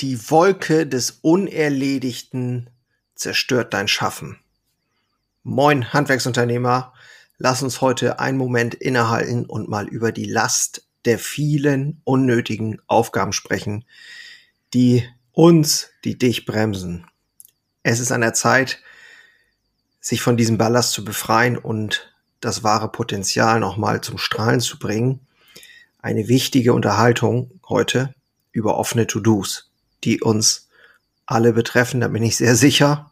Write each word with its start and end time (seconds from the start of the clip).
Die 0.00 0.30
Wolke 0.30 0.86
des 0.86 1.18
Unerledigten 1.22 2.70
zerstört 3.16 3.74
dein 3.74 3.88
Schaffen. 3.88 4.38
Moin, 5.42 5.92
Handwerksunternehmer. 5.92 6.92
Lass 7.36 7.64
uns 7.64 7.80
heute 7.80 8.20
einen 8.20 8.38
Moment 8.38 8.74
innehalten 8.74 9.44
und 9.44 9.68
mal 9.68 9.88
über 9.88 10.12
die 10.12 10.26
Last 10.26 10.86
der 11.04 11.18
vielen 11.18 12.00
unnötigen 12.04 12.80
Aufgaben 12.86 13.32
sprechen, 13.32 13.84
die 14.72 15.02
uns, 15.32 15.90
die 16.04 16.16
dich 16.16 16.46
bremsen. 16.46 17.04
Es 17.82 17.98
ist 17.98 18.12
an 18.12 18.20
der 18.20 18.34
Zeit, 18.34 18.80
sich 20.00 20.20
von 20.20 20.36
diesem 20.36 20.58
Ballast 20.58 20.92
zu 20.92 21.04
befreien 21.04 21.58
und 21.58 22.14
das 22.38 22.62
wahre 22.62 22.92
Potenzial 22.92 23.58
nochmal 23.58 24.00
zum 24.00 24.16
Strahlen 24.16 24.60
zu 24.60 24.78
bringen. 24.78 25.26
Eine 26.00 26.28
wichtige 26.28 26.72
Unterhaltung 26.72 27.50
heute 27.68 28.14
über 28.52 28.76
offene 28.76 29.08
To-Dos 29.08 29.67
die 30.04 30.20
uns 30.20 30.68
alle 31.26 31.52
betreffen, 31.52 32.00
da 32.00 32.08
bin 32.08 32.22
ich 32.22 32.36
sehr 32.36 32.56
sicher. 32.56 33.10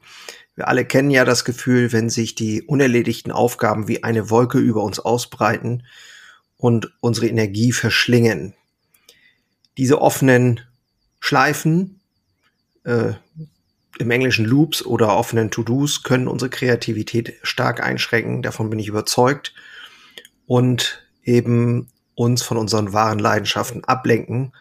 Wir 0.54 0.68
alle 0.68 0.86
kennen 0.86 1.10
ja 1.10 1.24
das 1.24 1.44
Gefühl, 1.44 1.92
wenn 1.92 2.08
sich 2.08 2.34
die 2.34 2.62
unerledigten 2.62 3.30
Aufgaben 3.30 3.88
wie 3.88 4.02
eine 4.02 4.30
Wolke 4.30 4.58
über 4.58 4.82
uns 4.82 4.98
ausbreiten 4.98 5.84
und 6.56 6.92
unsere 7.00 7.26
Energie 7.26 7.72
verschlingen. 7.72 8.54
Diese 9.76 10.00
offenen 10.00 10.60
Schleifen, 11.20 12.00
äh, 12.84 13.12
im 13.98 14.10
Englischen 14.10 14.44
Loops 14.44 14.84
oder 14.84 15.16
offenen 15.16 15.50
To-Dos 15.50 16.02
können 16.02 16.28
unsere 16.28 16.50
Kreativität 16.50 17.34
stark 17.42 17.82
einschränken, 17.82 18.42
davon 18.42 18.70
bin 18.70 18.78
ich 18.78 18.88
überzeugt, 18.88 19.54
und 20.46 21.06
eben 21.22 21.88
uns 22.14 22.42
von 22.42 22.56
unseren 22.56 22.92
wahren 22.92 23.18
Leidenschaften 23.18 23.84
ablenken 23.84 24.52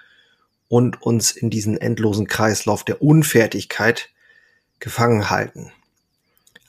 und 0.68 1.02
uns 1.02 1.32
in 1.32 1.50
diesen 1.50 1.78
endlosen 1.78 2.28
Kreislauf 2.28 2.84
der 2.84 3.02
Unfertigkeit 3.02 4.10
gefangen 4.80 5.30
halten. 5.30 5.72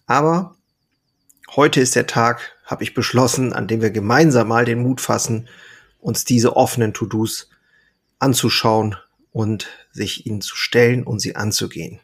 Aber 0.07 0.57
heute 1.55 1.81
ist 1.81 1.97
der 1.97 2.07
Tag, 2.07 2.53
habe 2.65 2.85
ich 2.85 2.95
beschlossen, 2.95 3.53
an 3.53 3.67
dem 3.67 3.83
wir 3.83 3.91
gemeinsam 3.91 4.49
mal 4.49 4.65
den 4.65 4.83
Mut 4.83 5.01
fassen, 5.01 5.49
uns 6.01 6.25
diese 6.25 6.57
offenen 6.57 6.95
To-Dos 6.95 7.51
anzuschauen 8.19 8.97
und 9.33 9.69
sich 9.93 10.27
ihnen 10.27 10.41
zu 10.41 10.57
stellen 10.57 11.03
und 11.03 11.21
sie 11.21 11.37
anzugehen. 11.37 12.01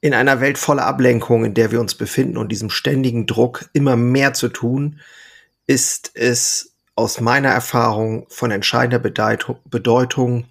In 0.00 0.14
einer 0.14 0.40
Welt 0.40 0.58
voller 0.58 0.86
Ablenkung, 0.86 1.44
in 1.44 1.54
der 1.54 1.72
wir 1.72 1.80
uns 1.80 1.94
befinden 1.94 2.36
und 2.36 2.50
diesem 2.50 2.70
ständigen 2.70 3.26
Druck, 3.26 3.68
immer 3.72 3.96
mehr 3.96 4.34
zu 4.34 4.48
tun, 4.48 5.00
ist 5.66 6.12
es 6.14 6.74
aus 6.94 7.20
meiner 7.20 7.50
Erfahrung 7.50 8.26
von 8.28 8.50
entscheidender 8.50 8.98
Bedeutung, 8.98 10.44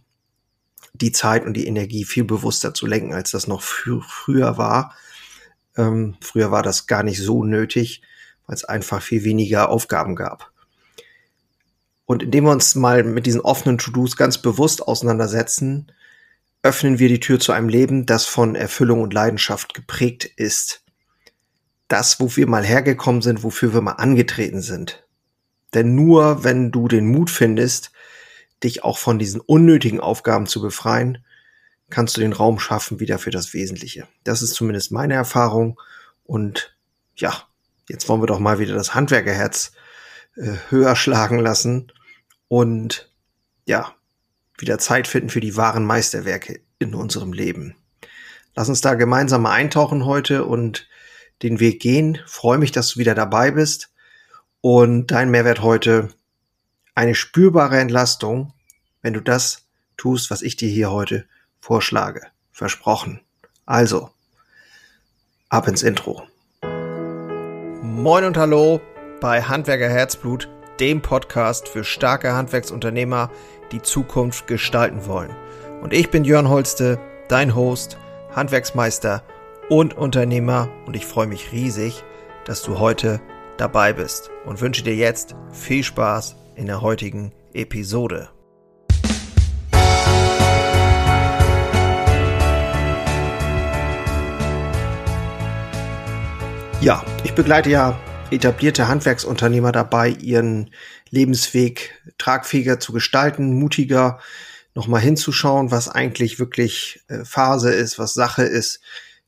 die 1.01 1.11
Zeit 1.11 1.45
und 1.45 1.53
die 1.53 1.67
Energie 1.67 2.05
viel 2.05 2.23
bewusster 2.23 2.73
zu 2.73 2.85
lenken, 2.85 3.13
als 3.13 3.31
das 3.31 3.47
noch 3.47 3.61
fr 3.61 4.01
früher 4.07 4.57
war. 4.57 4.95
Ähm, 5.77 6.15
früher 6.21 6.51
war 6.51 6.63
das 6.63 6.87
gar 6.87 7.03
nicht 7.03 7.21
so 7.21 7.43
nötig, 7.43 8.01
weil 8.47 8.55
es 8.55 8.65
einfach 8.65 9.01
viel 9.01 9.23
weniger 9.23 9.69
Aufgaben 9.69 10.15
gab. 10.15 10.51
Und 12.05 12.23
indem 12.23 12.45
wir 12.45 12.51
uns 12.51 12.75
mal 12.75 13.03
mit 13.03 13.25
diesen 13.25 13.41
offenen 13.41 13.77
To-Dos 13.77 14.15
ganz 14.15 14.37
bewusst 14.37 14.87
auseinandersetzen, 14.87 15.91
öffnen 16.61 16.99
wir 16.99 17.09
die 17.09 17.19
Tür 17.19 17.39
zu 17.39 17.51
einem 17.51 17.69
Leben, 17.69 18.05
das 18.05 18.25
von 18.25 18.55
Erfüllung 18.55 19.01
und 19.01 19.13
Leidenschaft 19.13 19.73
geprägt 19.73 20.25
ist. 20.25 20.83
Das, 21.87 22.19
wo 22.19 22.35
wir 22.35 22.47
mal 22.47 22.63
hergekommen 22.63 23.21
sind, 23.21 23.43
wofür 23.43 23.73
wir 23.73 23.81
mal 23.81 23.93
angetreten 23.93 24.61
sind. 24.61 25.05
Denn 25.73 25.93
nur 25.93 26.43
wenn 26.43 26.71
du 26.71 26.87
den 26.87 27.07
Mut 27.07 27.29
findest, 27.29 27.91
dich 28.65 28.83
auch 28.83 28.97
von 28.97 29.17
diesen 29.17 29.39
unnötigen 29.39 29.99
Aufgaben 29.99 30.47
zu 30.47 30.61
befreien, 30.61 31.23
kannst 31.89 32.17
du 32.17 32.21
den 32.21 32.33
Raum 32.33 32.59
schaffen 32.59 32.99
wieder 32.99 33.19
für 33.19 33.31
das 33.31 33.53
Wesentliche. 33.53 34.07
Das 34.23 34.41
ist 34.41 34.55
zumindest 34.55 34.91
meine 34.91 35.13
Erfahrung. 35.13 35.79
Und 36.23 36.75
ja, 37.15 37.43
jetzt 37.87 38.09
wollen 38.09 38.21
wir 38.21 38.27
doch 38.27 38.39
mal 38.39 38.59
wieder 38.59 38.75
das 38.75 38.93
Handwerkerherz 38.93 39.71
äh, 40.35 40.55
höher 40.69 40.95
schlagen 40.95 41.39
lassen 41.39 41.91
und 42.47 43.11
ja, 43.65 43.95
wieder 44.57 44.79
Zeit 44.79 45.07
finden 45.07 45.29
für 45.29 45.41
die 45.41 45.55
wahren 45.55 45.85
Meisterwerke 45.85 46.59
in 46.79 46.93
unserem 46.93 47.33
Leben. 47.33 47.75
Lass 48.55 48.69
uns 48.69 48.81
da 48.81 48.93
gemeinsam 48.93 49.43
mal 49.43 49.51
eintauchen 49.51 50.05
heute 50.05 50.45
und 50.45 50.87
den 51.43 51.59
Weg 51.59 51.81
gehen. 51.81 52.19
Freue 52.25 52.57
mich, 52.57 52.71
dass 52.71 52.89
du 52.89 52.99
wieder 52.99 53.15
dabei 53.15 53.51
bist. 53.51 53.91
Und 54.61 55.11
dein 55.11 55.29
Mehrwert 55.29 55.61
heute 55.61 56.09
eine 56.95 57.13
spürbare 57.13 57.77
Entlastung, 57.77 58.53
wenn 59.05 59.13
du 59.13 59.21
das 59.21 59.67
tust, 59.97 60.31
was 60.31 60.41
ich 60.41 60.55
dir 60.55 60.67
hier 60.67 60.89
heute 60.89 61.25
vorschlage. 61.59 62.21
Versprochen. 62.51 63.21
Also, 63.67 64.09
ab 65.47 65.67
ins 65.67 65.83
Intro. 65.83 66.23
Moin 67.83 68.25
und 68.25 68.35
hallo 68.35 68.81
bei 69.21 69.43
Handwerker 69.43 69.89
Herzblut, 69.89 70.49
dem 70.79 71.03
Podcast 71.03 71.67
für 71.69 71.83
starke 71.83 72.33
Handwerksunternehmer, 72.33 73.29
die 73.71 73.83
Zukunft 73.83 74.47
gestalten 74.47 75.05
wollen. 75.05 75.35
Und 75.83 75.93
ich 75.93 76.09
bin 76.09 76.25
Jörn 76.25 76.49
Holste, 76.49 76.99
dein 77.27 77.53
Host, 77.53 77.99
Handwerksmeister 78.31 79.21
und 79.69 79.93
Unternehmer 79.93 80.67
und 80.87 80.95
ich 80.95 81.05
freue 81.05 81.27
mich 81.27 81.51
riesig, 81.51 82.03
dass 82.45 82.63
du 82.63 82.79
heute 82.79 83.21
dabei 83.57 83.93
bist 83.93 84.31
und 84.45 84.61
wünsche 84.61 84.81
dir 84.81 84.95
jetzt 84.95 85.35
viel 85.51 85.83
Spaß 85.83 86.37
in 86.55 86.65
der 86.65 86.81
heutigen 86.81 87.33
Episode. 87.53 88.29
Ja, 96.81 97.03
ich 97.23 97.33
begleite 97.33 97.69
ja 97.69 97.99
etablierte 98.31 98.87
Handwerksunternehmer 98.87 99.71
dabei, 99.71 100.09
ihren 100.09 100.71
Lebensweg 101.09 102.01
tragfähiger 102.17 102.79
zu 102.79 102.91
gestalten, 102.93 103.57
mutiger 103.57 104.19
nochmal 104.75 105.01
hinzuschauen, 105.01 105.71
was 105.71 105.89
eigentlich 105.89 106.37
wirklich 106.37 107.03
äh, 107.07 107.23
Phase 107.23 107.71
ist, 107.73 107.97
was 107.97 108.13
Sache 108.13 108.43
ist, 108.43 108.81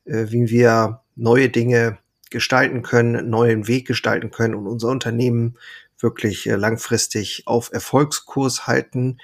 äh, 0.06 0.25
wie 0.30 0.50
wir 0.50 1.02
neue 1.16 1.50
Dinge 1.50 1.97
gestalten 2.30 2.81
können, 2.81 3.30
neuen 3.30 3.68
Weg 3.68 3.88
gestalten 3.88 4.30
können 4.30 4.53
und 4.53 4.68
unser 4.68 4.90
Unternehmen 4.90 5.57
wirklich 6.00 6.47
äh, 6.47 6.56
langfristig 6.56 7.44
auf 7.46 7.72
Erfolgskurs 7.72 8.68
halten, 8.68 9.19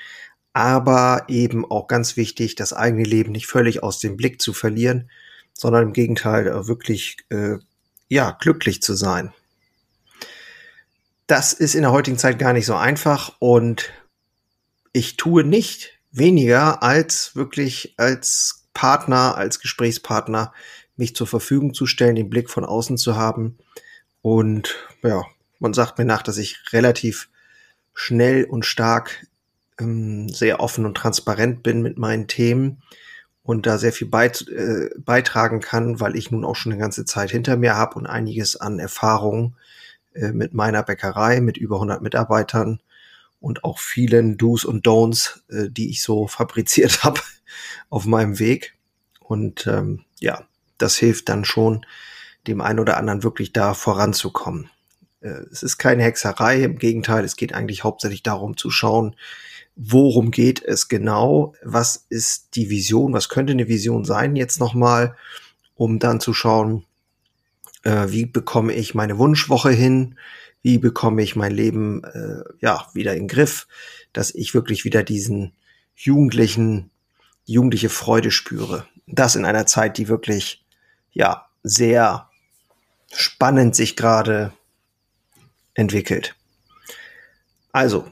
aber 0.53 1.25
eben 1.27 1.69
auch 1.69 1.87
ganz 1.87 2.15
wichtig, 2.15 2.55
das 2.55 2.73
eigene 2.73 3.03
Leben 3.03 3.31
nicht 3.31 3.47
völlig 3.47 3.83
aus 3.83 3.99
dem 3.99 4.15
Blick 4.15 4.41
zu 4.41 4.53
verlieren, 4.53 5.09
sondern 5.53 5.83
im 5.83 5.93
Gegenteil 5.93 6.67
wirklich 6.67 7.17
äh, 7.29 7.57
ja 8.13 8.37
glücklich 8.39 8.81
zu 8.81 8.93
sein. 8.93 9.33
Das 11.27 11.53
ist 11.53 11.75
in 11.75 11.81
der 11.81 11.91
heutigen 11.91 12.17
Zeit 12.17 12.37
gar 12.37 12.53
nicht 12.53 12.65
so 12.65 12.75
einfach 12.75 13.33
und 13.39 13.91
ich 14.91 15.17
tue 15.17 15.43
nicht 15.43 15.97
weniger 16.11 16.83
als 16.83 17.35
wirklich 17.35 17.95
als 17.97 18.65
Partner, 18.73 19.35
als 19.35 19.59
Gesprächspartner 19.59 20.53
mich 20.95 21.15
zur 21.15 21.25
Verfügung 21.27 21.73
zu 21.73 21.87
stellen, 21.87 22.15
den 22.15 22.29
Blick 22.29 22.49
von 22.49 22.65
außen 22.65 22.97
zu 22.97 23.15
haben 23.15 23.57
und 24.21 24.75
ja, 25.01 25.23
man 25.59 25.73
sagt 25.73 25.97
mir 25.97 26.05
nach, 26.05 26.21
dass 26.21 26.37
ich 26.37 26.59
relativ 26.71 27.29
schnell 27.95 28.43
und 28.43 28.65
stark 28.65 29.25
ähm, 29.79 30.29
sehr 30.29 30.59
offen 30.59 30.85
und 30.85 30.95
transparent 30.95 31.63
bin 31.63 31.81
mit 31.81 31.97
meinen 31.97 32.27
Themen 32.27 32.83
und 33.43 33.65
da 33.65 33.77
sehr 33.77 33.93
viel 33.93 34.07
beit, 34.07 34.47
äh, 34.47 34.89
beitragen 34.97 35.59
kann, 35.59 35.99
weil 35.99 36.15
ich 36.15 36.31
nun 36.31 36.45
auch 36.45 36.55
schon 36.55 36.71
eine 36.71 36.81
ganze 36.81 37.05
Zeit 37.05 37.29
hinter 37.29 37.57
mir 37.57 37.75
habe 37.75 37.95
und 37.95 38.07
einiges 38.07 38.55
an 38.55 38.79
Erfahrungen 38.79 39.55
äh, 40.13 40.31
mit 40.31 40.53
meiner 40.53 40.83
Bäckerei 40.83 41.41
mit 41.41 41.57
über 41.57 41.75
100 41.75 42.01
Mitarbeitern 42.01 42.79
und 43.39 43.65
auch 43.65 43.79
vielen 43.79 44.37
Do's 44.37 44.63
und 44.63 44.87
Don'ts, 44.87 45.41
äh, 45.49 45.69
die 45.69 45.89
ich 45.89 46.01
so 46.01 46.27
fabriziert 46.27 47.03
habe 47.03 47.19
auf 47.89 48.05
meinem 48.05 48.39
Weg. 48.39 48.75
Und 49.19 49.67
ähm, 49.67 50.05
ja, 50.19 50.43
das 50.77 50.97
hilft 50.97 51.29
dann 51.29 51.45
schon, 51.45 51.85
dem 52.47 52.61
einen 52.61 52.79
oder 52.79 52.97
anderen 52.97 53.23
wirklich 53.23 53.53
da 53.53 53.73
voranzukommen. 53.73 54.69
Äh, 55.21 55.43
es 55.51 55.63
ist 55.63 55.77
keine 55.77 56.03
Hexerei, 56.03 56.63
im 56.63 56.77
Gegenteil, 56.77 57.25
es 57.25 57.35
geht 57.35 57.53
eigentlich 57.53 57.83
hauptsächlich 57.83 58.23
darum 58.23 58.55
zu 58.55 58.69
schauen, 58.69 59.15
worum 59.75 60.31
geht 60.31 60.63
es 60.63 60.87
genau, 60.87 61.53
was 61.63 62.05
ist 62.09 62.55
die 62.55 62.69
Vision, 62.69 63.13
was 63.13 63.29
könnte 63.29 63.53
eine 63.53 63.67
Vision 63.67 64.05
sein 64.05 64.35
jetzt 64.35 64.59
nochmal, 64.59 65.15
um 65.75 65.99
dann 65.99 66.19
zu 66.19 66.33
schauen, 66.33 66.85
äh, 67.83 68.07
wie 68.09 68.25
bekomme 68.25 68.73
ich 68.73 68.93
meine 68.93 69.17
Wunschwoche 69.17 69.71
hin, 69.71 70.17
wie 70.61 70.77
bekomme 70.77 71.21
ich 71.21 71.35
mein 71.35 71.51
Leben 71.51 72.03
äh, 72.03 72.43
ja 72.59 72.87
wieder 72.93 73.13
in 73.13 73.23
den 73.23 73.27
Griff, 73.27 73.67
dass 74.13 74.33
ich 74.33 74.53
wirklich 74.53 74.85
wieder 74.85 75.03
diesen 75.03 75.53
jugendlichen, 75.95 76.91
jugendliche 77.45 77.89
Freude 77.89 78.31
spüre. 78.31 78.87
Das 79.07 79.35
in 79.35 79.45
einer 79.45 79.65
Zeit, 79.65 79.97
die 79.97 80.07
wirklich 80.07 80.63
ja 81.11 81.47
sehr 81.63 82.29
spannend 83.11 83.75
sich 83.75 83.95
gerade 83.95 84.53
entwickelt. 85.73 86.35
Also, 87.71 88.07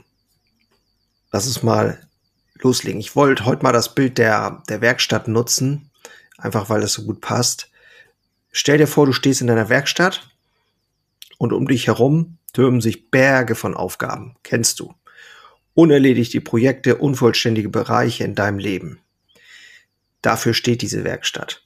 lass 1.31 1.47
uns 1.47 1.63
mal 1.63 1.99
loslegen. 2.55 2.99
Ich 2.99 3.15
wollte 3.15 3.45
heute 3.45 3.63
mal 3.63 3.71
das 3.71 3.95
Bild 3.95 4.17
der, 4.17 4.63
der 4.69 4.81
Werkstatt 4.81 5.27
nutzen, 5.27 5.89
einfach 6.37 6.69
weil 6.69 6.81
das 6.81 6.93
so 6.93 7.03
gut 7.03 7.21
passt. 7.21 7.69
Stell 8.51 8.77
dir 8.77 8.87
vor, 8.87 9.05
du 9.05 9.13
stehst 9.13 9.41
in 9.41 9.47
deiner 9.47 9.69
Werkstatt 9.69 10.29
und 11.37 11.53
um 11.53 11.67
dich 11.67 11.87
herum 11.87 12.37
türmen 12.53 12.81
sich 12.81 13.09
Berge 13.09 13.55
von 13.55 13.75
Aufgaben. 13.75 14.35
Kennst 14.43 14.79
du? 14.79 14.93
Unerledigte 15.73 16.41
Projekte, 16.41 16.97
unvollständige 16.97 17.69
Bereiche 17.69 18.25
in 18.25 18.35
deinem 18.35 18.59
Leben. 18.59 18.99
Dafür 20.21 20.53
steht 20.53 20.81
diese 20.81 21.03
Werkstatt. 21.03 21.63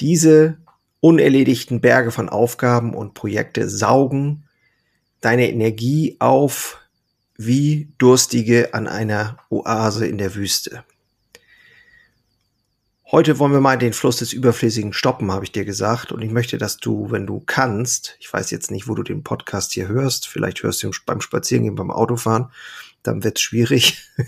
Diese 0.00 0.58
unerledigten 1.00 1.80
Berge 1.80 2.10
von 2.10 2.28
Aufgaben 2.28 2.94
und 2.94 3.14
Projekte 3.14 3.68
saugen 3.68 4.44
deine 5.20 5.48
Energie 5.48 6.16
auf 6.18 6.78
wie 7.38 7.92
Durstige 7.98 8.74
an 8.74 8.86
einer 8.86 9.38
Oase 9.50 10.06
in 10.06 10.18
der 10.18 10.34
Wüste. 10.34 10.84
Heute 13.12 13.38
wollen 13.38 13.52
wir 13.52 13.60
mal 13.60 13.78
den 13.78 13.92
Fluss 13.92 14.16
des 14.16 14.32
Überflüssigen 14.32 14.92
stoppen, 14.92 15.30
habe 15.30 15.44
ich 15.44 15.52
dir 15.52 15.64
gesagt. 15.64 16.10
Und 16.10 16.22
ich 16.22 16.32
möchte, 16.32 16.58
dass 16.58 16.78
du, 16.78 17.10
wenn 17.12 17.24
du 17.24 17.40
kannst, 17.40 18.16
ich 18.18 18.32
weiß 18.32 18.50
jetzt 18.50 18.72
nicht, 18.72 18.88
wo 18.88 18.96
du 18.96 19.04
den 19.04 19.22
Podcast 19.22 19.72
hier 19.72 19.86
hörst, 19.86 20.26
vielleicht 20.26 20.64
hörst 20.64 20.82
du 20.82 20.88
ihn 20.88 20.94
beim 21.06 21.20
Spazierengehen, 21.20 21.76
beim 21.76 21.92
Autofahren, 21.92 22.50
dann 23.04 23.22
wird 23.22 23.38
es 23.38 23.42
schwierig. 23.42 24.02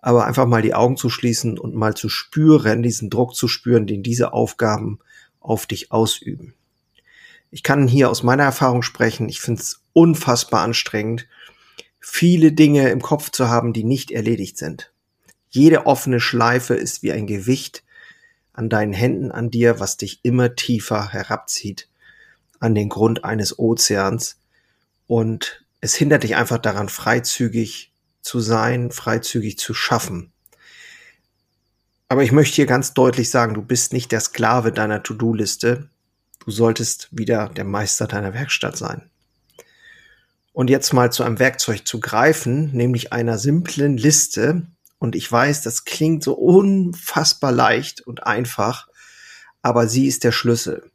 Aber 0.00 0.24
einfach 0.24 0.46
mal 0.46 0.62
die 0.62 0.74
Augen 0.74 0.96
zu 0.96 1.10
schließen 1.10 1.58
und 1.58 1.74
mal 1.74 1.94
zu 1.94 2.08
spüren, 2.08 2.84
diesen 2.84 3.10
Druck 3.10 3.34
zu 3.34 3.48
spüren, 3.48 3.88
den 3.88 4.04
diese 4.04 4.32
Aufgaben 4.32 5.00
auf 5.40 5.66
dich 5.66 5.90
ausüben. 5.90 6.54
Ich 7.50 7.64
kann 7.64 7.88
hier 7.88 8.08
aus 8.08 8.22
meiner 8.22 8.44
Erfahrung 8.44 8.82
sprechen. 8.82 9.28
Ich 9.28 9.40
finde 9.40 9.62
es 9.62 9.80
unfassbar 9.94 10.62
anstrengend, 10.62 11.26
viele 12.08 12.52
Dinge 12.52 12.88
im 12.90 13.02
Kopf 13.02 13.30
zu 13.30 13.48
haben, 13.48 13.72
die 13.72 13.82
nicht 13.82 14.12
erledigt 14.12 14.56
sind. 14.56 14.92
Jede 15.50 15.86
offene 15.86 16.20
Schleife 16.20 16.74
ist 16.74 17.02
wie 17.02 17.10
ein 17.10 17.26
Gewicht 17.26 17.82
an 18.52 18.68
deinen 18.68 18.92
Händen 18.92 19.32
an 19.32 19.50
dir, 19.50 19.80
was 19.80 19.96
dich 19.96 20.20
immer 20.22 20.54
tiefer 20.54 21.08
herabzieht 21.12 21.88
an 22.60 22.76
den 22.76 22.88
Grund 22.88 23.24
eines 23.24 23.58
Ozeans. 23.58 24.38
Und 25.08 25.66
es 25.80 25.96
hindert 25.96 26.22
dich 26.22 26.36
einfach 26.36 26.58
daran, 26.58 26.88
freizügig 26.88 27.92
zu 28.22 28.38
sein, 28.38 28.92
freizügig 28.92 29.58
zu 29.58 29.74
schaffen. 29.74 30.32
Aber 32.08 32.22
ich 32.22 32.30
möchte 32.30 32.54
hier 32.54 32.66
ganz 32.66 32.94
deutlich 32.94 33.30
sagen, 33.30 33.54
du 33.54 33.62
bist 33.62 33.92
nicht 33.92 34.12
der 34.12 34.20
Sklave 34.20 34.70
deiner 34.70 35.02
To-Do-Liste. 35.02 35.90
Du 36.38 36.50
solltest 36.52 37.08
wieder 37.10 37.48
der 37.48 37.64
Meister 37.64 38.06
deiner 38.06 38.32
Werkstatt 38.32 38.76
sein. 38.76 39.10
Und 40.56 40.70
jetzt 40.70 40.94
mal 40.94 41.12
zu 41.12 41.22
einem 41.22 41.38
Werkzeug 41.38 41.86
zu 41.86 42.00
greifen, 42.00 42.72
nämlich 42.72 43.12
einer 43.12 43.36
simplen 43.36 43.98
Liste. 43.98 44.62
Und 44.98 45.14
ich 45.14 45.30
weiß, 45.30 45.60
das 45.60 45.84
klingt 45.84 46.24
so 46.24 46.32
unfassbar 46.32 47.52
leicht 47.52 48.00
und 48.00 48.26
einfach, 48.26 48.88
aber 49.60 49.86
sie 49.86 50.06
ist 50.06 50.24
der 50.24 50.32
Schlüssel. 50.32 50.90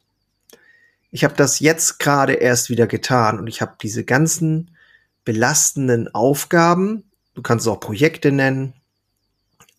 Ich 1.12 1.22
habe 1.22 1.34
das 1.36 1.60
jetzt 1.60 2.00
gerade 2.00 2.32
erst 2.32 2.70
wieder 2.70 2.88
getan 2.88 3.38
und 3.38 3.46
ich 3.46 3.62
habe 3.62 3.76
diese 3.80 4.02
ganzen 4.02 4.76
belastenden 5.24 6.12
Aufgaben, 6.12 7.04
du 7.34 7.42
kannst 7.42 7.64
es 7.64 7.72
auch 7.72 7.78
Projekte 7.78 8.32
nennen, 8.32 8.72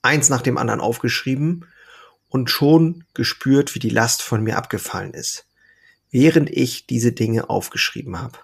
eins 0.02 0.30
nach 0.30 0.42
dem 0.42 0.58
anderen 0.58 0.80
aufgeschrieben 0.80 1.66
und 2.30 2.50
schon 2.50 3.04
gespürt, 3.14 3.76
wie 3.76 3.80
die 3.80 3.90
Last 3.90 4.22
von 4.22 4.44
mir 4.44 4.56
abgefallen 4.56 5.14
ist, 5.14 5.46
während 6.10 6.50
ich 6.50 6.88
diese 6.88 7.12
Dinge 7.12 7.50
aufgeschrieben 7.50 8.22
habe. 8.22 8.40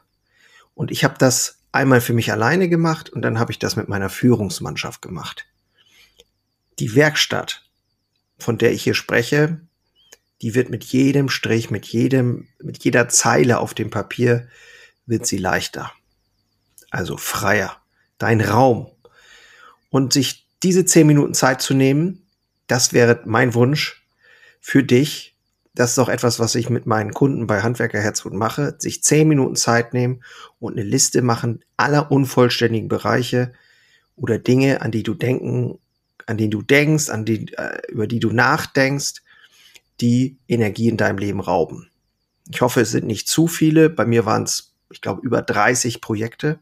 Und 0.80 0.92
ich 0.92 1.04
habe 1.04 1.16
das 1.18 1.58
einmal 1.74 2.00
für 2.00 2.14
mich 2.14 2.32
alleine 2.32 2.70
gemacht 2.70 3.10
und 3.10 3.22
dann 3.22 3.38
habe 3.38 3.52
ich 3.52 3.60
das 3.60 3.76
mit 3.76 3.90
meiner 3.90 4.10
Führungsmannschaft 4.10 5.02
gemacht. 5.02 5.46
Die 6.80 6.96
Werkstatt, 6.96 7.66
von 8.38 8.58
der 8.58 8.72
ich 8.72 8.84
hier 8.84 8.94
spreche, 8.94 9.60
die 10.42 10.56
wird 10.56 10.70
mit 10.70 10.86
jedem 10.86 11.28
Strich, 11.28 11.70
mit 11.70 11.86
jedem, 11.88 12.48
mit 12.64 12.82
jeder 12.82 13.10
Zeile 13.10 13.60
auf 13.60 13.74
dem 13.74 13.90
Papier 13.90 14.48
wird 15.06 15.28
sie 15.28 15.36
leichter. 15.36 15.92
Also 16.92 17.18
freier. 17.18 17.76
Dein 18.18 18.40
Raum. 18.40 18.90
Und 19.90 20.14
sich 20.14 20.48
diese 20.64 20.86
zehn 20.86 21.08
Minuten 21.08 21.34
Zeit 21.34 21.62
zu 21.62 21.74
nehmen, 21.74 22.26
das 22.68 22.94
wäre 22.94 23.22
mein 23.26 23.54
Wunsch 23.54 24.08
für 24.62 24.86
dich. 24.86 25.36
Das 25.80 25.92
ist 25.92 26.00
auch 26.00 26.10
etwas, 26.10 26.40
was 26.40 26.56
ich 26.56 26.70
mit 26.70 26.88
meinen 26.88 27.14
Kunden 27.14 27.48
bei 27.48 27.62
Handwerker 27.62 28.02
Herzgut 28.02 28.34
mache. 28.34 28.76
Sich 28.80 29.02
zehn 29.02 29.30
Minuten 29.30 29.56
Zeit 29.56 29.94
nehmen 29.94 30.22
und 30.60 30.74
eine 30.74 30.84
Liste 30.84 31.22
machen 31.22 31.64
aller 31.78 32.12
unvollständigen 32.12 32.90
Bereiche 32.90 33.54
oder 34.18 34.40
Dinge, 34.40 34.82
an 34.82 34.92
die 34.92 35.04
du 35.04 35.14
denken, 35.14 35.80
an 36.26 36.36
denen 36.36 36.52
du 36.52 36.62
denkst, 36.62 37.08
an 37.08 37.24
die, 37.24 37.54
äh, 37.54 37.80
über 37.88 38.08
die 38.08 38.20
du 38.20 38.34
nachdenkst, 38.34 39.22
die 40.02 40.38
Energie 40.50 40.90
in 40.90 40.98
deinem 40.98 41.18
Leben 41.18 41.40
rauben. 41.40 41.90
Ich 42.52 42.60
hoffe, 42.60 42.82
es 42.82 42.92
sind 42.92 43.08
nicht 43.08 43.30
zu 43.30 43.48
viele. 43.48 43.90
Bei 43.90 44.06
mir 44.06 44.26
waren 44.26 44.44
es, 44.44 44.74
ich 44.90 45.00
glaube, 45.00 45.26
über 45.26 45.42
30 45.42 46.02
Projekte. 46.02 46.60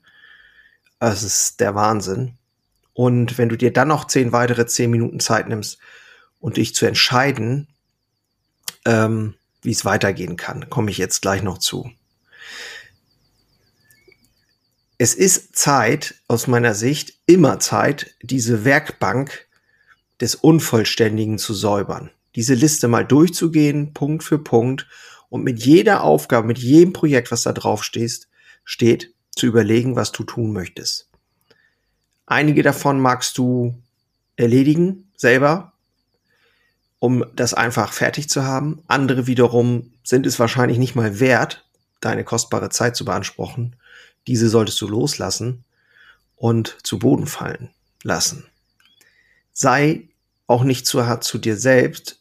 Es 1.00 1.24
ist 1.24 1.60
der 1.60 1.74
Wahnsinn. 1.74 2.38
Und 2.94 3.40
wenn 3.40 3.50
du 3.50 3.58
dir 3.58 3.74
dann 3.74 3.88
noch 3.88 4.06
zehn 4.06 4.32
weitere 4.32 4.68
zehn 4.68 4.92
Minuten 4.92 5.20
Zeit 5.20 5.50
nimmst 5.50 5.80
und 6.40 6.58
dich 6.58 6.76
zu 6.76 6.86
entscheiden, 6.86 7.68
ähm, 8.88 9.36
wie 9.62 9.72
es 9.72 9.86
weitergehen 9.86 10.38
kann, 10.38 10.70
komme 10.70 10.90
ich 10.90 10.98
jetzt 10.98 11.22
gleich 11.22 11.44
noch 11.44 11.58
zu. 11.58 11.92
Es 14.98 15.14
ist 15.14 15.56
Zeit, 15.56 16.16
aus 16.28 16.48
meiner 16.48 16.74
Sicht, 16.74 17.14
immer 17.28 17.60
Zeit, 17.60 18.16
diese 18.24 18.66
Werkbank 18.66 19.46
des 20.22 20.34
Unvollständigen 20.34 21.38
zu 21.38 21.54
säubern. 21.54 22.10
Diese 22.36 22.56
Liste 22.56 22.88
mal 22.88 23.06
durchzugehen, 23.06 23.94
Punkt 23.94 24.24
für 24.24 24.40
Punkt, 24.40 24.88
und 25.30 25.44
mit 25.44 25.60
jeder 25.60 26.04
Aufgabe, 26.04 26.48
mit 26.48 26.58
jedem 26.58 26.94
Projekt, 26.94 27.32
was 27.32 27.44
da 27.44 27.52
drauf 27.52 27.84
steht, 27.84 28.28
steht, 28.64 29.14
zu 29.36 29.46
überlegen, 29.46 29.98
was 29.98 30.14
du 30.14 30.24
tun 30.24 30.54
möchtest. 30.54 31.10
Einige 32.26 32.64
davon 32.64 33.00
magst 33.00 33.38
du 33.38 33.76
erledigen 34.38 35.12
selber, 35.18 35.74
um 37.00 37.26
das 37.36 37.54
einfach 37.54 37.94
fertig 37.94 38.30
zu 38.30 38.44
haben. 38.44 38.82
Andere 38.88 39.28
wiederum 39.28 39.94
sind 40.04 40.26
es 40.26 40.40
wahrscheinlich 40.40 40.78
nicht 40.78 40.96
mal 40.96 41.20
wert, 41.20 41.66
deine 42.02 42.24
kostbare 42.24 42.70
Zeit 42.70 42.96
zu 42.96 43.06
beanspruchen. 43.06 43.76
Diese 44.28 44.50
solltest 44.50 44.82
du 44.82 44.88
loslassen 44.88 45.64
und 46.36 46.78
zu 46.84 47.00
Boden 47.00 47.28
fallen 47.28 47.70
lassen. 48.04 48.46
Sei 49.54 50.10
auch 50.48 50.64
nicht 50.64 50.86
zu 50.86 51.06
hart 51.06 51.24
zu 51.24 51.38
dir 51.38 51.58
selbst. 51.58 52.20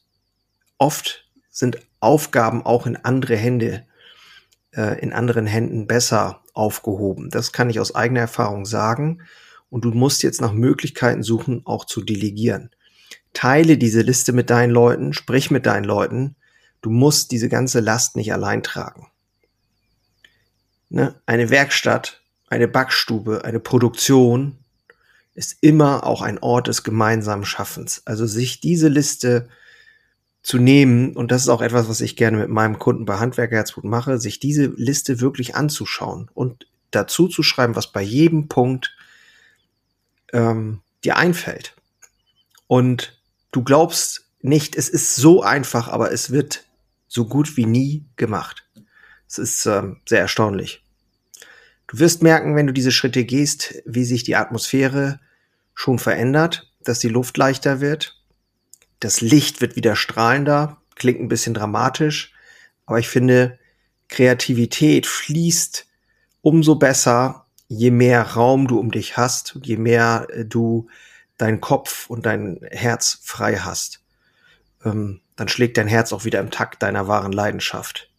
Oft 0.78 1.28
sind 1.50 1.78
Aufgaben 2.00 2.64
auch 2.64 2.86
in 2.86 2.96
andere 2.96 3.36
Hände, 3.36 3.86
äh, 4.72 5.00
in 5.00 5.12
anderen 5.12 5.46
Händen 5.46 5.86
besser 5.86 6.42
aufgehoben. 6.52 7.30
Das 7.30 7.52
kann 7.52 7.70
ich 7.70 7.80
aus 7.80 7.94
eigener 7.94 8.20
Erfahrung 8.20 8.66
sagen 8.66 9.22
und 9.70 9.84
du 9.84 9.90
musst 9.90 10.22
jetzt 10.22 10.40
nach 10.40 10.52
Möglichkeiten 10.52 11.22
suchen, 11.22 11.62
auch 11.64 11.84
zu 11.84 12.02
delegieren. 12.02 12.70
Teile 13.36 13.76
diese 13.76 14.00
Liste 14.00 14.32
mit 14.32 14.48
deinen 14.48 14.70
Leuten, 14.70 15.12
sprich 15.12 15.50
mit 15.50 15.66
deinen 15.66 15.84
Leuten. 15.84 16.36
Du 16.80 16.88
musst 16.88 17.32
diese 17.32 17.50
ganze 17.50 17.80
Last 17.80 18.16
nicht 18.16 18.32
allein 18.32 18.62
tragen. 18.62 19.08
Ne? 20.88 21.20
Eine 21.26 21.50
Werkstatt, 21.50 22.22
eine 22.48 22.66
Backstube, 22.66 23.44
eine 23.44 23.60
Produktion 23.60 24.56
ist 25.34 25.58
immer 25.60 26.04
auch 26.04 26.22
ein 26.22 26.38
Ort 26.38 26.68
des 26.68 26.82
gemeinsamen 26.82 27.44
Schaffens. 27.44 28.00
Also 28.06 28.24
sich 28.24 28.60
diese 28.60 28.88
Liste 28.88 29.50
zu 30.42 30.56
nehmen, 30.56 31.14
und 31.14 31.30
das 31.30 31.42
ist 31.42 31.50
auch 31.50 31.60
etwas, 31.60 31.90
was 31.90 32.00
ich 32.00 32.16
gerne 32.16 32.38
mit 32.38 32.48
meinem 32.48 32.78
Kunden 32.78 33.04
bei 33.04 33.18
Handwerkerherzblut 33.18 33.84
mache, 33.84 34.18
sich 34.18 34.40
diese 34.40 34.64
Liste 34.76 35.20
wirklich 35.20 35.54
anzuschauen 35.54 36.30
und 36.32 36.68
dazu 36.90 37.28
zu 37.28 37.42
schreiben, 37.42 37.76
was 37.76 37.92
bei 37.92 38.00
jedem 38.00 38.48
Punkt 38.48 38.96
ähm, 40.32 40.80
dir 41.04 41.18
einfällt. 41.18 41.74
Und 42.66 43.15
du 43.56 43.64
glaubst 43.64 44.28
nicht, 44.42 44.76
es 44.76 44.90
ist 44.90 45.16
so 45.16 45.42
einfach, 45.42 45.88
aber 45.88 46.12
es 46.12 46.30
wird 46.30 46.64
so 47.08 47.26
gut 47.26 47.56
wie 47.56 47.64
nie 47.64 48.04
gemacht. 48.16 48.68
Es 49.26 49.38
ist 49.38 49.64
ähm, 49.64 50.02
sehr 50.06 50.20
erstaunlich. 50.20 50.84
Du 51.86 51.98
wirst 51.98 52.22
merken, 52.22 52.54
wenn 52.54 52.66
du 52.66 52.74
diese 52.74 52.92
Schritte 52.92 53.24
gehst, 53.24 53.82
wie 53.86 54.04
sich 54.04 54.24
die 54.24 54.36
Atmosphäre 54.36 55.20
schon 55.74 55.98
verändert, 55.98 56.70
dass 56.84 56.98
die 56.98 57.08
Luft 57.08 57.38
leichter 57.38 57.80
wird. 57.80 58.22
Das 59.00 59.22
Licht 59.22 59.62
wird 59.62 59.74
wieder 59.74 59.96
strahlender, 59.96 60.76
klingt 60.94 61.20
ein 61.20 61.28
bisschen 61.28 61.54
dramatisch, 61.54 62.34
aber 62.84 62.98
ich 62.98 63.08
finde, 63.08 63.58
Kreativität 64.08 65.06
fließt 65.06 65.86
umso 66.42 66.74
besser, 66.74 67.46
je 67.68 67.90
mehr 67.90 68.22
Raum 68.22 68.68
du 68.68 68.78
um 68.78 68.90
dich 68.90 69.16
hast, 69.16 69.58
je 69.62 69.78
mehr 69.78 70.26
äh, 70.30 70.44
du 70.44 70.88
deinen 71.38 71.60
Kopf 71.60 72.08
und 72.08 72.26
dein 72.26 72.60
Herz 72.70 73.18
frei 73.22 73.56
hast, 73.56 74.02
ähm, 74.84 75.20
dann 75.36 75.48
schlägt 75.48 75.76
dein 75.76 75.88
Herz 75.88 76.12
auch 76.12 76.24
wieder 76.24 76.40
im 76.40 76.50
Takt 76.50 76.82
deiner 76.82 77.08
wahren 77.08 77.32
Leidenschaft. 77.32 78.10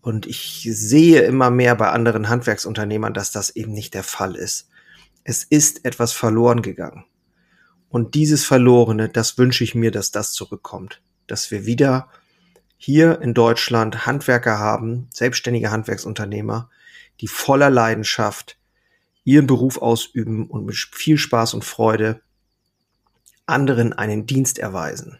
Und 0.00 0.26
ich 0.26 0.68
sehe 0.70 1.22
immer 1.22 1.50
mehr 1.50 1.74
bei 1.74 1.90
anderen 1.90 2.28
Handwerksunternehmern, 2.28 3.14
dass 3.14 3.32
das 3.32 3.50
eben 3.50 3.72
nicht 3.72 3.94
der 3.94 4.04
Fall 4.04 4.36
ist. 4.36 4.68
Es 5.24 5.44
ist 5.44 5.84
etwas 5.84 6.12
verloren 6.12 6.62
gegangen. 6.62 7.04
Und 7.88 8.14
dieses 8.14 8.44
Verlorene, 8.44 9.08
das 9.08 9.38
wünsche 9.38 9.64
ich 9.64 9.74
mir, 9.74 9.90
dass 9.90 10.10
das 10.10 10.32
zurückkommt. 10.32 11.00
Dass 11.26 11.50
wir 11.50 11.64
wieder 11.64 12.08
hier 12.76 13.22
in 13.22 13.32
Deutschland 13.32 14.04
Handwerker 14.04 14.58
haben, 14.58 15.08
selbstständige 15.10 15.70
Handwerksunternehmer, 15.70 16.68
die 17.20 17.28
voller 17.28 17.70
Leidenschaft 17.70 18.58
ihren 19.24 19.46
Beruf 19.46 19.78
ausüben 19.78 20.48
und 20.50 20.66
mit 20.66 20.76
viel 20.76 21.16
Spaß 21.16 21.54
und 21.54 21.64
Freude 21.64 22.20
anderen 23.46 23.92
einen 23.92 24.26
Dienst 24.26 24.58
erweisen. 24.58 25.18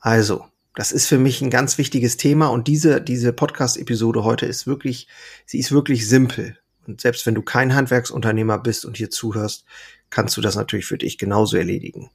Also, 0.00 0.44
das 0.74 0.92
ist 0.92 1.06
für 1.06 1.18
mich 1.18 1.42
ein 1.42 1.50
ganz 1.50 1.76
wichtiges 1.76 2.16
Thema 2.16 2.48
und 2.48 2.68
diese, 2.68 3.00
diese 3.00 3.32
Podcast-Episode 3.32 4.22
heute 4.22 4.46
ist 4.46 4.66
wirklich, 4.66 5.08
sie 5.44 5.58
ist 5.58 5.72
wirklich 5.72 6.08
simpel. 6.08 6.56
Und 6.86 7.00
selbst 7.00 7.26
wenn 7.26 7.34
du 7.34 7.42
kein 7.42 7.74
Handwerksunternehmer 7.74 8.58
bist 8.58 8.84
und 8.84 8.96
hier 8.96 9.10
zuhörst, 9.10 9.64
kannst 10.10 10.36
du 10.36 10.40
das 10.40 10.54
natürlich 10.54 10.86
für 10.86 10.96
dich 10.96 11.18
genauso 11.18 11.56
erledigen. 11.56 12.10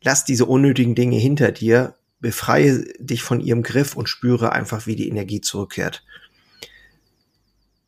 Lass 0.00 0.24
diese 0.24 0.46
unnötigen 0.46 0.94
Dinge 0.94 1.16
hinter 1.16 1.50
dir, 1.50 1.96
befreie 2.20 2.84
dich 2.98 3.22
von 3.22 3.40
ihrem 3.40 3.62
Griff 3.62 3.96
und 3.96 4.08
spüre 4.08 4.52
einfach, 4.52 4.86
wie 4.86 4.96
die 4.96 5.08
Energie 5.08 5.40
zurückkehrt. 5.40 6.04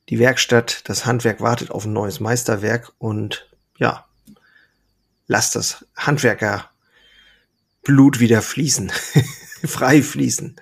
Die 0.09 0.19
Werkstatt, 0.19 0.83
das 0.89 1.07
Handwerk 1.07 1.41
wartet 1.41 1.71
auf 1.71 1.85
ein 1.85 1.93
neues 1.93 2.21
Meisterwerk 2.21 2.93
und 2.99 3.49
ja, 3.79 4.07
lass 5.27 5.51
das 5.51 5.85
Handwerkerblut 5.97 6.71
wieder 8.21 8.43
fließen, 8.43 8.91
frei 9.65 10.03
fließen. 10.03 10.57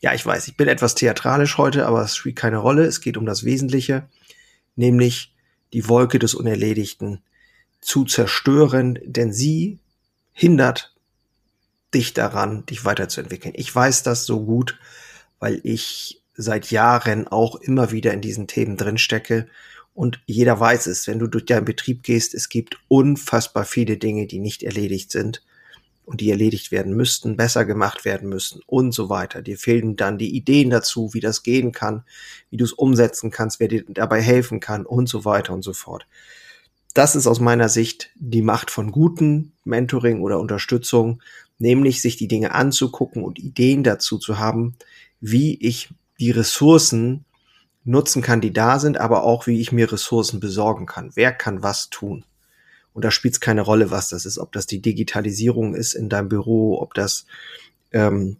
Ja, 0.00 0.14
ich 0.14 0.26
weiß, 0.26 0.48
ich 0.48 0.56
bin 0.56 0.68
etwas 0.68 0.94
theatralisch 0.94 1.58
heute, 1.58 1.86
aber 1.86 2.02
es 2.02 2.16
spielt 2.16 2.36
keine 2.36 2.58
Rolle. 2.58 2.84
Es 2.84 3.00
geht 3.00 3.16
um 3.16 3.24
das 3.24 3.44
Wesentliche, 3.44 4.08
nämlich 4.74 5.32
die 5.72 5.88
Wolke 5.88 6.18
des 6.18 6.34
Unerledigten 6.34 7.22
zu 7.80 8.04
zerstören, 8.04 8.98
denn 9.04 9.32
sie 9.32 9.78
hindert 10.32 10.94
dich 11.94 12.14
daran, 12.14 12.66
dich 12.66 12.84
weiterzuentwickeln. 12.84 13.54
Ich 13.56 13.74
weiß 13.74 14.02
das 14.02 14.24
so 14.24 14.44
gut, 14.44 14.78
weil 15.38 15.60
ich 15.62 16.22
seit 16.34 16.70
Jahren 16.70 17.28
auch 17.28 17.56
immer 17.56 17.90
wieder 17.92 18.12
in 18.12 18.20
diesen 18.20 18.46
Themen 18.46 18.76
drinstecke 18.76 19.48
und 19.94 20.20
jeder 20.26 20.58
weiß 20.58 20.86
es, 20.86 21.06
wenn 21.06 21.18
du 21.18 21.26
durch 21.26 21.46
deinen 21.46 21.64
Betrieb 21.64 22.02
gehst, 22.02 22.34
es 22.34 22.48
gibt 22.48 22.78
unfassbar 22.88 23.64
viele 23.64 23.96
Dinge, 23.96 24.26
die 24.26 24.38
nicht 24.38 24.62
erledigt 24.62 25.10
sind 25.10 25.42
und 26.04 26.20
die 26.20 26.30
erledigt 26.30 26.72
werden 26.72 26.94
müssten, 26.94 27.36
besser 27.36 27.64
gemacht 27.64 28.04
werden 28.04 28.28
müssen 28.28 28.60
und 28.66 28.92
so 28.92 29.08
weiter. 29.08 29.42
Dir 29.42 29.58
fehlen 29.58 29.96
dann 29.96 30.18
die 30.18 30.34
Ideen 30.34 30.70
dazu, 30.70 31.14
wie 31.14 31.20
das 31.20 31.42
gehen 31.42 31.72
kann, 31.72 32.04
wie 32.50 32.56
du 32.56 32.64
es 32.64 32.72
umsetzen 32.72 33.30
kannst, 33.30 33.60
wer 33.60 33.68
dir 33.68 33.84
dabei 33.86 34.20
helfen 34.20 34.60
kann 34.60 34.86
und 34.86 35.08
so 35.08 35.24
weiter 35.24 35.52
und 35.52 35.62
so 35.62 35.72
fort 35.72 36.06
das 36.94 37.16
ist 37.16 37.26
aus 37.26 37.40
meiner 37.40 37.68
Sicht 37.68 38.10
die 38.16 38.42
Macht 38.42 38.70
von 38.70 38.92
guten 38.92 39.52
Mentoring 39.64 40.20
oder 40.20 40.38
Unterstützung, 40.38 41.22
nämlich 41.58 42.02
sich 42.02 42.16
die 42.16 42.28
Dinge 42.28 42.54
anzugucken 42.54 43.24
und 43.24 43.38
Ideen 43.38 43.82
dazu 43.82 44.18
zu 44.18 44.38
haben, 44.38 44.76
wie 45.20 45.58
ich 45.60 45.88
die 46.18 46.30
Ressourcen 46.30 47.24
nutzen 47.84 48.22
kann, 48.22 48.40
die 48.40 48.52
da 48.52 48.78
sind, 48.78 48.98
aber 48.98 49.24
auch 49.24 49.46
wie 49.46 49.60
ich 49.60 49.72
mir 49.72 49.90
Ressourcen 49.90 50.40
besorgen 50.40 50.86
kann. 50.86 51.10
Wer 51.14 51.32
kann 51.32 51.62
was 51.62 51.90
tun? 51.90 52.24
Und 52.94 53.04
da 53.04 53.10
spielt 53.10 53.34
es 53.34 53.40
keine 53.40 53.62
Rolle, 53.62 53.90
was 53.90 54.08
das 54.08 54.26
ist, 54.26 54.38
ob 54.38 54.52
das 54.52 54.66
die 54.66 54.82
Digitalisierung 54.82 55.74
ist 55.74 55.94
in 55.94 56.08
deinem 56.08 56.28
Büro, 56.28 56.80
ob 56.80 56.94
das 56.94 57.26
ähm, 57.92 58.36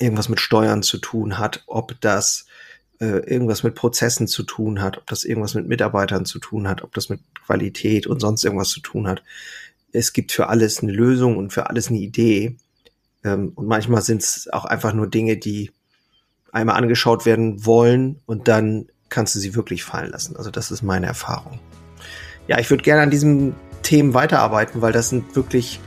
irgendwas 0.00 0.28
mit 0.28 0.40
Steuern 0.40 0.82
zu 0.82 0.98
tun 0.98 1.38
hat, 1.38 1.62
ob 1.66 2.00
das 2.00 2.46
äh, 3.00 3.18
irgendwas 3.28 3.62
mit 3.62 3.74
Prozessen 3.74 4.26
zu 4.26 4.42
tun 4.42 4.80
hat, 4.80 4.96
ob 4.98 5.06
das 5.06 5.24
irgendwas 5.24 5.54
mit 5.54 5.68
Mitarbeitern 5.68 6.24
zu 6.24 6.38
tun 6.38 6.68
hat, 6.68 6.82
ob 6.82 6.94
das 6.94 7.08
mit 7.08 7.20
Qualität 7.44 8.06
und 8.06 8.20
sonst 8.20 8.44
irgendwas 8.44 8.70
zu 8.70 8.80
tun 8.80 9.06
hat. 9.06 9.22
Es 9.92 10.12
gibt 10.12 10.32
für 10.32 10.48
alles 10.48 10.82
eine 10.82 10.92
Lösung 10.92 11.36
und 11.36 11.52
für 11.52 11.68
alles 11.68 11.88
eine 11.88 11.98
Idee. 11.98 12.56
Ähm, 13.24 13.52
und 13.54 13.66
manchmal 13.66 14.02
sind 14.02 14.22
es 14.22 14.48
auch 14.52 14.64
einfach 14.64 14.94
nur 14.94 15.06
Dinge, 15.06 15.36
die 15.36 15.70
einmal 16.52 16.76
angeschaut 16.76 17.26
werden 17.26 17.66
wollen 17.66 18.20
und 18.26 18.46
dann 18.46 18.86
kannst 19.08 19.34
du 19.34 19.40
sie 19.40 19.54
wirklich 19.54 19.84
fallen 19.84 20.10
lassen. 20.10 20.36
Also 20.36 20.50
das 20.50 20.70
ist 20.70 20.82
meine 20.82 21.06
Erfahrung. 21.06 21.58
Ja, 22.46 22.58
ich 22.58 22.70
würde 22.70 22.82
gerne 22.82 23.02
an 23.02 23.10
diesen 23.10 23.54
Themen 23.82 24.14
weiterarbeiten, 24.14 24.82
weil 24.82 24.92
das 24.92 25.08
sind 25.08 25.34
wirklich 25.34 25.80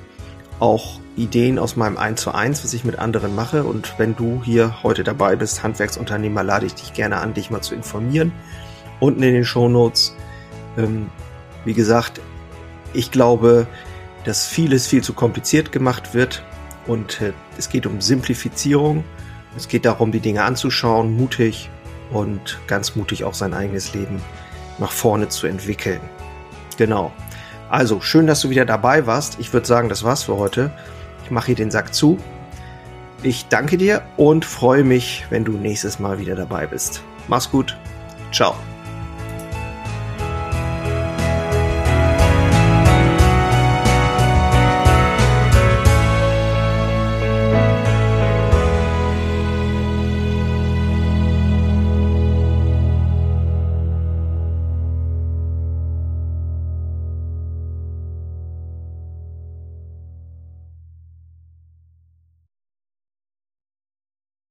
auch 0.59 0.99
Ideen 1.17 1.59
aus 1.59 1.75
meinem 1.75 1.97
1 1.97 2.21
zu 2.21 2.33
1, 2.33 2.63
was 2.63 2.73
ich 2.73 2.83
mit 2.83 2.99
anderen 2.99 3.35
mache. 3.35 3.63
Und 3.63 3.97
wenn 3.97 4.15
du 4.15 4.41
hier 4.43 4.83
heute 4.83 5.03
dabei 5.03 5.35
bist, 5.35 5.63
Handwerksunternehmer, 5.63 6.43
lade 6.43 6.65
ich 6.65 6.75
dich 6.75 6.93
gerne 6.93 7.17
an, 7.17 7.33
dich 7.33 7.49
mal 7.49 7.61
zu 7.61 7.75
informieren. 7.75 8.31
Unten 8.99 9.23
in 9.23 9.33
den 9.33 9.45
Show 9.45 9.67
Notes. 9.67 10.15
Ähm, 10.77 11.09
wie 11.63 11.73
gesagt, 11.73 12.21
ich 12.93 13.11
glaube, 13.11 13.67
dass 14.23 14.47
vieles 14.47 14.87
viel 14.87 15.03
zu 15.03 15.13
kompliziert 15.13 15.71
gemacht 15.71 16.13
wird 16.13 16.43
und 16.87 17.21
äh, 17.21 17.33
es 17.57 17.69
geht 17.69 17.85
um 17.85 18.01
Simplifizierung. 18.01 19.03
Es 19.55 19.67
geht 19.67 19.85
darum, 19.85 20.11
die 20.11 20.19
Dinge 20.19 20.43
anzuschauen, 20.43 21.15
mutig 21.15 21.69
und 22.11 22.59
ganz 22.67 22.95
mutig 22.95 23.23
auch 23.23 23.33
sein 23.33 23.53
eigenes 23.53 23.93
Leben 23.93 24.21
nach 24.79 24.91
vorne 24.91 25.29
zu 25.29 25.47
entwickeln. 25.47 26.01
Genau. 26.77 27.11
Also, 27.69 28.01
schön, 28.01 28.27
dass 28.27 28.41
du 28.41 28.49
wieder 28.49 28.65
dabei 28.65 29.07
warst. 29.07 29.37
Ich 29.39 29.53
würde 29.53 29.65
sagen, 29.65 29.89
das 29.89 30.03
war's 30.03 30.23
für 30.23 30.37
heute. 30.37 30.71
Ich 31.23 31.31
mache 31.31 31.47
hier 31.47 31.55
den 31.55 31.71
Sack 31.71 31.93
zu. 31.93 32.17
Ich 33.23 33.47
danke 33.47 33.77
dir 33.77 34.03
und 34.17 34.45
freue 34.45 34.83
mich, 34.83 35.25
wenn 35.29 35.45
du 35.45 35.53
nächstes 35.53 35.99
Mal 35.99 36.19
wieder 36.19 36.35
dabei 36.35 36.67
bist. 36.67 37.01
Mach's 37.27 37.49
gut. 37.49 37.75
Ciao. 38.31 38.55